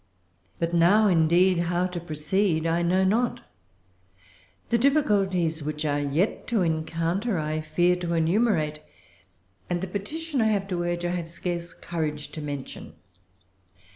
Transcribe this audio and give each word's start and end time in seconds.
But 0.57 0.73
now, 0.73 1.05
indeed, 1.05 1.59
how 1.59 1.85
to 1.85 1.99
proceed 1.99 2.65
I 2.65 2.81
know 2.81 3.03
not. 3.03 3.41
The 4.71 4.79
difficulties 4.79 5.61
which 5.61 5.85
are 5.85 5.99
yet 5.99 6.47
to 6.47 6.63
encounter 6.63 7.37
I 7.37 7.61
fear 7.61 7.95
to 7.97 8.15
enumerate, 8.15 8.79
and 9.69 9.79
the 9.79 9.85
petition 9.85 10.41
I 10.41 10.47
have 10.47 10.67
to 10.69 10.81
urge 10.83 11.05
I 11.05 11.11
have 11.11 11.29
scarce 11.29 11.71
courage 11.75 12.31
to 12.31 12.41
mention. 12.41 12.93